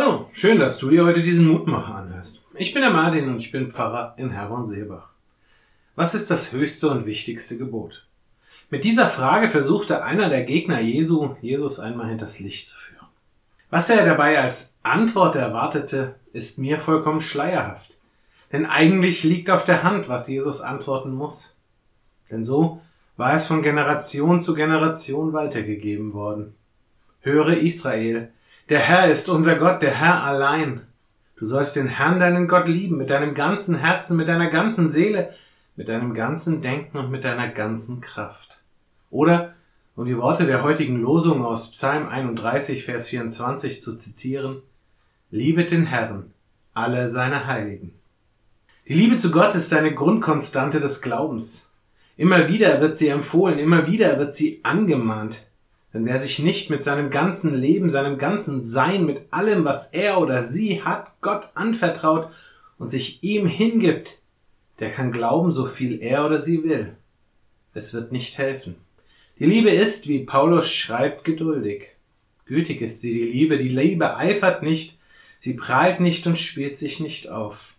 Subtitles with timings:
[0.00, 2.44] Hallo, schön, dass du dir heute diesen Mutmacher anhörst.
[2.54, 5.08] Ich bin der Martin und ich bin Pfarrer in Herborn-Seebach.
[5.96, 8.06] Was ist das höchste und wichtigste Gebot?
[8.70, 13.08] Mit dieser Frage versuchte einer der Gegner Jesu, Jesus einmal hinters Licht zu führen.
[13.70, 17.98] Was er dabei als Antwort erwartete, ist mir vollkommen schleierhaft.
[18.52, 21.56] Denn eigentlich liegt auf der Hand, was Jesus antworten muss.
[22.30, 22.80] Denn so
[23.16, 26.54] war es von Generation zu Generation weitergegeben worden.
[27.20, 28.32] Höre Israel,
[28.68, 30.82] der Herr ist unser Gott, der Herr allein.
[31.36, 35.32] Du sollst den Herrn, deinen Gott lieben, mit deinem ganzen Herzen, mit deiner ganzen Seele,
[35.76, 38.62] mit deinem ganzen Denken und mit deiner ganzen Kraft.
[39.10, 39.54] Oder,
[39.96, 44.62] um die Worte der heutigen Losung aus Psalm 31, Vers 24 zu zitieren,
[45.30, 46.32] Liebet den Herrn,
[46.74, 47.92] alle seine Heiligen.
[48.86, 51.74] Die Liebe zu Gott ist eine Grundkonstante des Glaubens.
[52.16, 55.47] Immer wieder wird sie empfohlen, immer wieder wird sie angemahnt.
[55.94, 60.20] Denn wer sich nicht mit seinem ganzen Leben, seinem ganzen Sein, mit allem, was er
[60.20, 62.30] oder sie hat, Gott anvertraut
[62.78, 64.18] und sich ihm hingibt,
[64.80, 66.94] der kann glauben, so viel er oder sie will.
[67.74, 68.76] Es wird nicht helfen.
[69.38, 71.88] Die Liebe ist, wie Paulus schreibt, geduldig.
[72.44, 73.58] Gütig ist sie, die Liebe.
[73.58, 74.98] Die Liebe eifert nicht,
[75.38, 77.74] sie prahlt nicht und spielt sich nicht auf.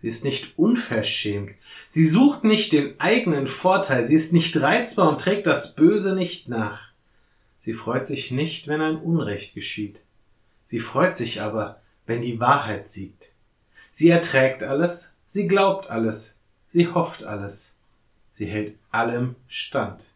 [0.00, 1.52] Sie ist nicht unverschämt.
[1.88, 4.06] Sie sucht nicht den eigenen Vorteil.
[4.06, 6.89] Sie ist nicht reizbar und trägt das Böse nicht nach.
[7.60, 10.00] Sie freut sich nicht, wenn ein Unrecht geschieht.
[10.64, 13.32] Sie freut sich aber, wenn die Wahrheit siegt.
[13.90, 16.40] Sie erträgt alles, sie glaubt alles,
[16.72, 17.76] sie hofft alles,
[18.32, 20.06] sie hält allem stand.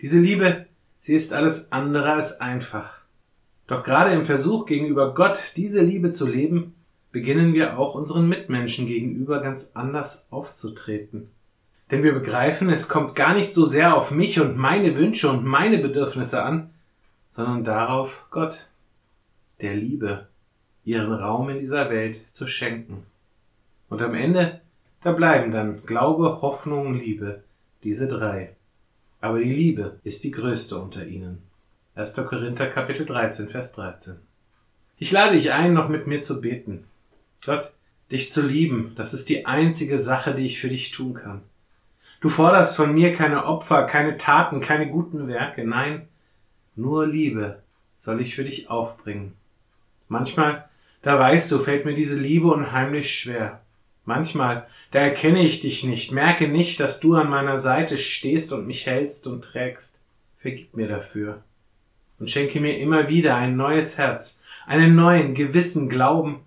[0.00, 0.66] Diese Liebe,
[0.98, 3.02] sie ist alles andere als einfach.
[3.68, 6.74] Doch gerade im Versuch gegenüber Gott diese Liebe zu leben,
[7.12, 11.30] beginnen wir auch unseren Mitmenschen gegenüber ganz anders aufzutreten.
[11.92, 15.44] Denn wir begreifen, es kommt gar nicht so sehr auf mich und meine Wünsche und
[15.44, 16.70] meine Bedürfnisse an,
[17.28, 18.66] sondern darauf, Gott,
[19.60, 20.26] der Liebe,
[20.86, 23.04] ihren Raum in dieser Welt zu schenken.
[23.90, 24.62] Und am Ende,
[25.02, 27.42] da bleiben dann Glaube, Hoffnung, Liebe,
[27.84, 28.56] diese drei.
[29.20, 31.42] Aber die Liebe ist die größte unter ihnen.
[31.94, 32.14] 1.
[32.14, 34.16] Korinther Kapitel 13, Vers 13.
[34.96, 36.84] Ich lade dich ein, noch mit mir zu beten.
[37.44, 37.70] Gott,
[38.10, 41.42] dich zu lieben, das ist die einzige Sache, die ich für dich tun kann.
[42.22, 45.66] Du forderst von mir keine Opfer, keine Taten, keine guten Werke.
[45.66, 46.06] Nein,
[46.76, 47.62] nur Liebe
[47.98, 49.32] soll ich für dich aufbringen.
[50.06, 50.68] Manchmal,
[51.02, 53.60] da weißt du, fällt mir diese Liebe unheimlich schwer.
[54.04, 58.68] Manchmal, da erkenne ich dich nicht, merke nicht, dass du an meiner Seite stehst und
[58.68, 60.00] mich hältst und trägst.
[60.38, 61.42] Vergib mir dafür.
[62.20, 66.42] Und schenke mir immer wieder ein neues Herz, einen neuen, gewissen Glauben,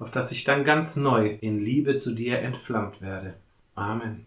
[0.00, 3.34] auf das ich dann ganz neu in Liebe zu dir entflammt werde.
[3.76, 4.26] Amen.